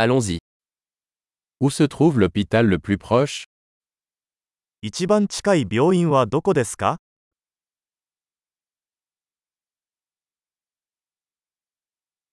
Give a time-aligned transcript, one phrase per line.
[0.00, 0.38] Allons-y.
[1.58, 3.46] Où se trouve l'hôpital le plus proche
[4.80, 6.98] 一番近い病院はどこですか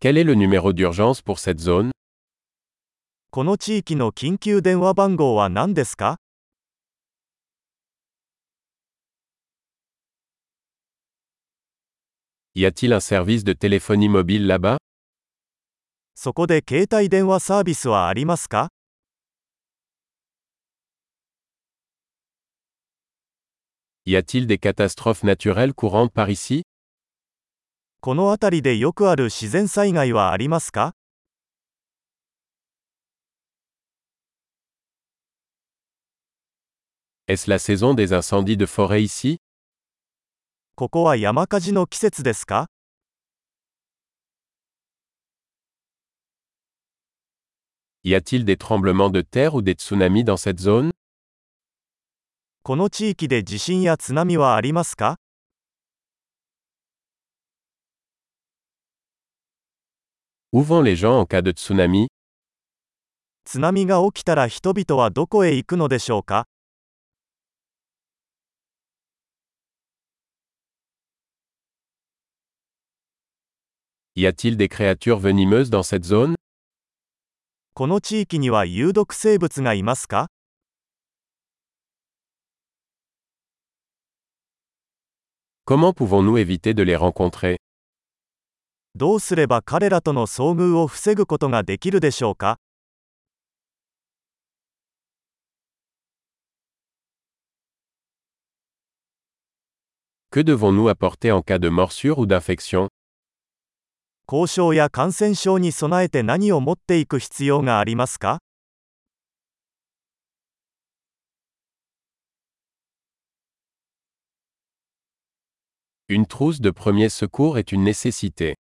[0.00, 1.92] Quel est le numéro d'urgence pour cette zone
[3.30, 6.16] この地域の緊急電話番号は何ですか
[12.56, 14.78] Y a-t-il un service de téléphonie mobile là-bas
[16.24, 18.68] そこで携帯電話サービスはありますか
[24.06, 26.62] Y a-t-il des catastrophes naturelles courantes par ici
[28.00, 30.94] この辺りでよくある自然災害はありますか
[40.76, 42.68] ここは山火事の季節ですか
[48.03, 50.91] Y a-t-il des tremblements de terre ou des tsunamis dans cette zone
[52.63, 55.17] この地域で地震や津波はありますか
[60.53, 62.07] Où vont les gens en cas de tsunami
[63.45, 66.45] 津波が起きたら人々はどこへ行くのでしょうか
[74.15, 76.35] Y a-t-il des créatures venimeuses dans cette zone
[77.74, 80.28] この地域には有毒生物がいますか
[88.94, 92.58] どうすれば彼らとの遭遇を防ぐことができるでしょうか
[100.30, 102.88] Que devons-nous apporter en cas de morsure ou d'infection
[104.30, 108.38] 交渉や感染症に備えて何を持っていく必要がありますか
[116.08, 118.54] Une trousse de premier secours est une nécessité.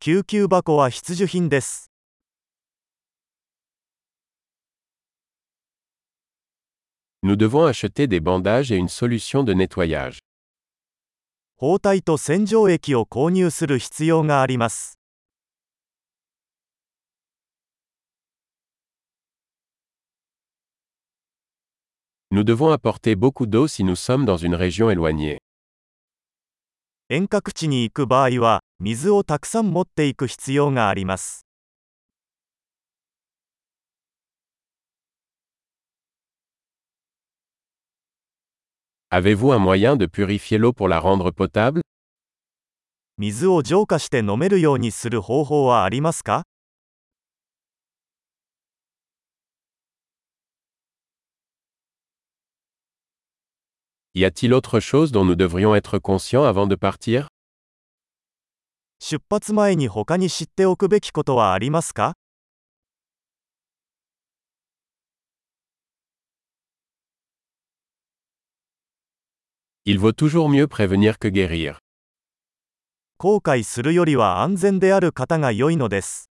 [0.00, 1.90] 救急箱は必需品です
[7.22, 10.20] Nous devons acheter des bandages et une solution de nettoyage.
[11.60, 14.96] 包帯と洗浄液を購入する必要があります
[22.30, 25.38] Nous devons apporter beaucoup d'eau si nous sommes dans une région éloignée.
[27.08, 31.47] 遠隔地に行く場合は水をたくさん持っていく必要があります
[39.15, 41.81] Avez-vous un moyen de purifier l'eau pour la rendre potable
[43.19, 46.43] 水を浄化して飲めるようにする方法はありますか
[54.15, 57.27] Y a-t-il autre chose dont nous devrions être conscients avant de partir
[58.99, 62.13] 出発前に他に知っておくべきことはありますか
[69.90, 71.78] Il vaut toujours mieux prévenir que guérir.
[73.16, 76.27] 後悔するよりは安全である方が良いのです